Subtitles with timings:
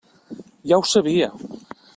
[0.71, 1.31] Ja ho sabia.